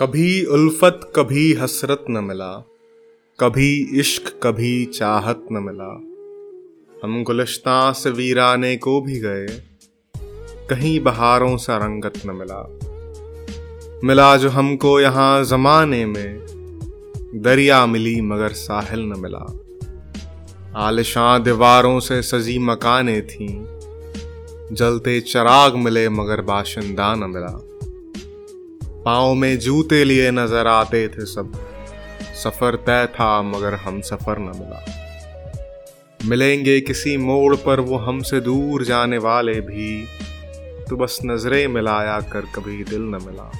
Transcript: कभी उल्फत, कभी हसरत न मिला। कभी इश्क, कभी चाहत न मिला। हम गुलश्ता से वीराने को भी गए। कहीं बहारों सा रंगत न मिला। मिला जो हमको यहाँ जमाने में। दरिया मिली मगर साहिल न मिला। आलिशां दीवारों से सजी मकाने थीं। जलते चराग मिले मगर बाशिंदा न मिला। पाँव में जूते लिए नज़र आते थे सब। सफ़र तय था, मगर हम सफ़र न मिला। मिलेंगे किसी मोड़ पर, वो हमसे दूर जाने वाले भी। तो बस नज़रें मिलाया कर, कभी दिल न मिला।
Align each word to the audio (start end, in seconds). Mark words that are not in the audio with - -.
कभी 0.00 0.44
उल्फत, 0.44 1.12
कभी 1.16 1.52
हसरत 1.52 2.04
न 2.10 2.24
मिला। 2.24 2.66
कभी 3.40 4.00
इश्क, 4.00 4.40
कभी 4.42 4.84
चाहत 4.84 5.44
न 5.52 5.56
मिला। 5.56 5.92
हम 7.04 7.24
गुलश्ता 7.24 7.92
से 7.92 8.10
वीराने 8.10 8.76
को 8.76 9.00
भी 9.00 9.18
गए। 9.18 9.46
कहीं 10.70 11.00
बहारों 11.00 11.56
सा 11.56 11.76
रंगत 11.76 12.12
न 12.26 12.30
मिला। 12.30 12.78
मिला 14.04 14.36
जो 14.36 14.48
हमको 14.48 15.00
यहाँ 15.00 15.44
जमाने 15.44 16.06
में। 16.06 16.38
दरिया 17.34 17.86
मिली 17.86 18.20
मगर 18.20 18.48
साहिल 18.48 19.00
न 19.00 19.14
मिला। 19.18 19.60
आलिशां 20.76 21.42
दीवारों 21.42 22.00
से 22.00 22.22
सजी 22.22 22.58
मकाने 22.58 23.20
थीं। 23.20 23.64
जलते 24.72 25.20
चराग 25.20 25.76
मिले 25.76 26.08
मगर 26.08 26.40
बाशिंदा 26.40 27.14
न 27.14 27.18
मिला। 27.18 27.75
पाँव 29.06 29.34
में 29.34 29.58
जूते 29.58 30.04
लिए 30.04 30.30
नज़र 30.30 30.66
आते 30.66 31.08
थे 31.08 31.24
सब। 31.26 31.52
सफ़र 32.44 32.76
तय 32.76 33.06
था, 33.06 33.42
मगर 33.42 33.74
हम 33.74 34.00
सफ़र 34.00 34.38
न 34.38 34.42
मिला। 34.42 34.84
मिलेंगे 36.24 36.80
किसी 36.80 37.16
मोड़ 37.16 37.56
पर, 37.56 37.80
वो 37.80 37.96
हमसे 37.96 38.40
दूर 38.40 38.84
जाने 38.84 39.18
वाले 39.18 39.60
भी। 39.60 40.06
तो 40.90 40.96
बस 40.96 41.18
नज़रें 41.24 41.68
मिलाया 41.68 42.20
कर, 42.20 42.40
कभी 42.40 42.84
दिल 42.84 43.02
न 43.02 43.20
मिला। 43.26 43.50